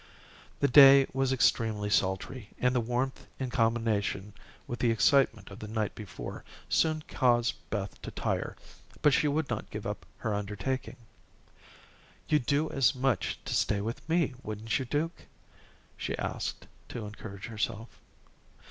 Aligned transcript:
The 0.61 0.67
day 0.67 1.05
was 1.13 1.31
extremely 1.31 1.91
sultry, 1.91 2.49
and 2.57 2.73
the 2.73 2.79
warmth 2.81 3.27
in 3.37 3.51
combination 3.51 4.33
with 4.65 4.79
the 4.79 4.89
excitement 4.89 5.51
of 5.51 5.59
the 5.59 5.67
night 5.67 5.93
before 5.93 6.43
soon 6.69 7.03
caused 7.07 7.53
Beth 7.69 8.01
to 8.01 8.09
tire, 8.09 8.55
but 9.03 9.13
she 9.13 9.27
would 9.27 9.47
not 9.47 9.69
give 9.69 9.85
up 9.85 10.07
her 10.17 10.33
undertaking. 10.33 10.95
"You'd 12.27 12.47
do 12.47 12.67
as 12.71 12.95
much 12.95 13.37
to 13.45 13.53
stay 13.53 13.79
with 13.79 14.01
me, 14.09 14.33
wouldn't 14.41 14.79
you, 14.79 14.85
Duke?" 14.85 15.27
she 15.95 16.17
asked, 16.17 16.65
to 16.89 17.05
encourage 17.05 17.45
herself. 17.45 17.89